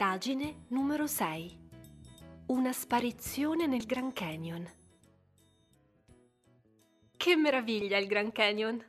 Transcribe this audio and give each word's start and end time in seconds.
Indagine 0.00 0.66
numero 0.68 1.08
6. 1.08 1.58
Una 2.46 2.72
sparizione 2.72 3.66
nel 3.66 3.84
Grand 3.84 4.12
Canyon. 4.12 4.64
Che 7.16 7.34
meraviglia 7.34 7.98
il 7.98 8.06
Grand 8.06 8.30
Canyon! 8.30 8.80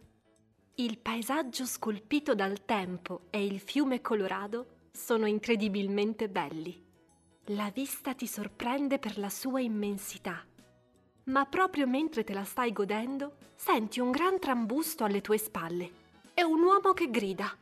Il 0.76 1.00
paesaggio 1.00 1.66
scolpito 1.66 2.36
dal 2.36 2.64
tempo 2.64 3.22
e 3.32 3.44
il 3.44 3.60
fiume 3.60 4.02
Colorado 4.02 4.82
sono 4.92 5.26
incredibilmente 5.26 6.30
belli. 6.30 6.80
La 7.46 7.72
vista 7.74 8.14
ti 8.14 8.28
sorprende 8.28 9.00
per 9.00 9.18
la 9.18 9.30
sua 9.30 9.62
immensità. 9.62 10.46
Ma 11.24 11.44
proprio 11.48 11.88
mentre 11.88 12.24
te 12.24 12.36
la 12.36 12.44
stai 12.44 12.72
godendo, 12.72 13.38
senti 13.56 14.00
un 14.00 14.12
gran 14.12 14.38
trambusto 14.38 15.06
alle 15.06 15.22
tue 15.22 15.40
spalle. 15.40 15.92
È 16.36 16.44
un 16.44 16.62
uomo 16.62 16.94
che 16.94 17.10
grida. 17.10 17.58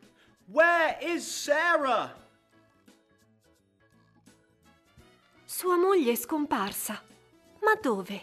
Where 0.48 0.98
is 1.00 1.26
Sarah? 1.26 2.26
Sua 5.58 5.76
moglie 5.76 6.12
è 6.12 6.16
scomparsa. 6.16 7.02
Ma 7.64 7.74
dove? 7.82 8.22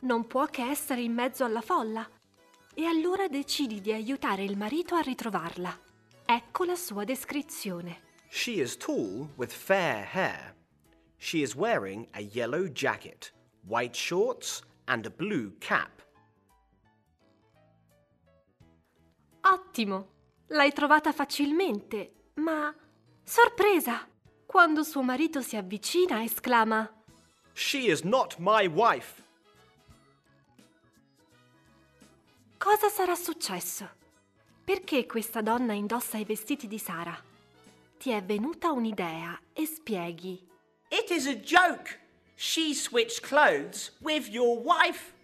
Non 0.00 0.26
può 0.26 0.44
che 0.44 0.62
essere 0.68 1.00
in 1.00 1.14
mezzo 1.14 1.42
alla 1.42 1.62
folla. 1.62 2.06
E 2.74 2.84
allora 2.84 3.28
decidi 3.28 3.80
di 3.80 3.94
aiutare 3.94 4.44
il 4.44 4.58
marito 4.58 4.94
a 4.94 5.00
ritrovarla. 5.00 5.74
Ecco 6.26 6.64
la 6.64 6.74
sua 6.74 7.04
descrizione. 7.04 8.02
She 8.28 8.60
is 8.60 8.76
tall 8.76 9.30
with 9.36 9.50
fair 9.50 10.06
hair. 10.12 10.54
She 11.16 11.38
is 11.38 11.54
wearing 11.54 12.06
a 12.10 12.20
yellow 12.20 12.68
jacket, 12.68 13.32
white 13.66 13.96
shorts, 13.96 14.62
and 14.84 15.06
a 15.06 15.10
blue 15.10 15.56
cap. 15.60 16.04
Ottimo! 19.40 20.08
L'hai 20.48 20.74
trovata 20.74 21.10
facilmente, 21.12 22.32
ma... 22.34 22.70
Sorpresa! 23.24 24.06
Quando 24.50 24.82
suo 24.82 25.02
marito 25.02 25.42
si 25.42 25.54
avvicina, 25.56 26.24
esclama 26.24 26.92
She 27.52 27.88
is 27.88 28.02
not 28.02 28.34
my 28.40 28.66
wife. 28.66 29.22
Cosa 32.58 32.88
sarà 32.88 33.14
successo? 33.14 33.88
Perché 34.64 35.06
questa 35.06 35.40
donna 35.40 35.72
indossa 35.72 36.18
i 36.18 36.24
vestiti 36.24 36.66
di 36.66 36.80
Sara? 36.80 37.16
Ti 37.96 38.10
è 38.10 38.24
venuta 38.24 38.72
un'idea 38.72 39.40
e 39.52 39.66
spieghi. 39.66 40.44
It 40.88 41.10
is 41.10 41.28
a 41.28 41.36
joke. 41.36 42.00
She 42.34 42.74
switched 42.74 43.20
clothes 43.20 43.96
with 44.00 44.26
your 44.30 44.58
wife. 44.64 45.14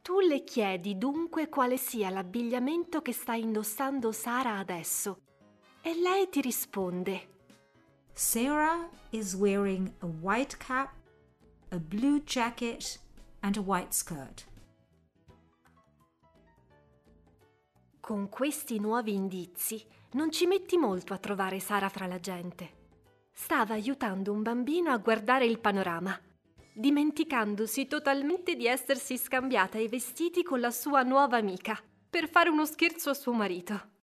Tu 0.00 0.20
le 0.20 0.44
chiedi 0.44 0.96
dunque 0.96 1.50
quale 1.50 1.76
sia 1.76 2.08
l'abbigliamento 2.08 3.02
che 3.02 3.12
sta 3.12 3.34
indossando 3.34 4.12
Sara 4.12 4.56
adesso 4.56 5.28
e 5.82 5.94
lei 5.94 6.28
ti 6.28 6.40
risponde. 6.40 7.28
Sarah 8.12 8.88
is 9.10 9.34
wearing 9.34 9.92
a 10.00 10.06
white 10.06 10.56
cap, 10.58 10.92
a 11.70 11.78
blue 11.78 12.20
jacket, 12.24 13.00
and 13.40 13.56
a 13.56 13.60
white 13.60 13.92
skirt. 13.92 14.46
Con 18.00 18.28
questi 18.28 18.78
nuovi 18.78 19.14
indizi 19.14 19.84
non 20.12 20.30
ci 20.30 20.46
metti 20.46 20.76
molto 20.76 21.14
a 21.14 21.18
trovare 21.18 21.60
Sara 21.60 21.88
fra 21.88 22.06
la 22.06 22.18
gente. 22.18 22.78
Stava 23.32 23.74
aiutando 23.74 24.32
un 24.32 24.42
bambino 24.42 24.90
a 24.90 24.98
guardare 24.98 25.46
il 25.46 25.60
panorama, 25.60 26.18
dimenticandosi 26.74 27.86
totalmente 27.86 28.56
di 28.56 28.66
essersi 28.66 29.16
scambiata 29.16 29.78
i 29.78 29.88
vestiti 29.88 30.42
con 30.42 30.60
la 30.60 30.70
sua 30.70 31.02
nuova 31.02 31.36
amica 31.36 31.80
per 32.10 32.28
fare 32.28 32.50
uno 32.50 32.66
scherzo 32.66 33.10
a 33.10 33.14
suo 33.14 33.32
marito. 33.32 33.99